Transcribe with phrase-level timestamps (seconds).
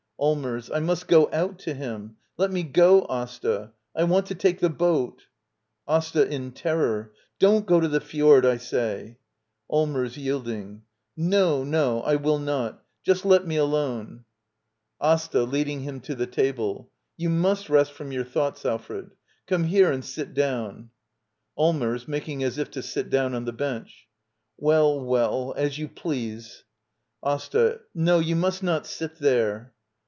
[0.23, 0.69] Allmers.
[0.69, 2.15] I must go out to him!
[2.37, 3.71] Let me go, Asta!
[3.95, 5.23] I want to take the boat
[5.87, 6.27] AsTA.
[6.29, 8.59] [In terror.] Don't go to the fjord, I
[9.67, 10.17] Allmers.
[10.17, 10.83] [Yielding.]
[11.17, 14.19] No, no— I will not Just let me alone.
[14.19, 15.41] Digitized by VjOOQIC Act IL ^ LITTLE EYOLF AsTA.
[15.51, 19.11] [Leading him to the table.] You must rest from your thoughts, Alfred.
[19.49, 20.91] Onxie here and sit down.
[21.57, 22.07] Allmers.
[22.07, 24.07] [Making as if to sit down on the bench.]
[24.59, 26.63] Well, well— as you please.
[27.25, 27.79] AsTA.
[27.95, 29.73] No, you must not sit there.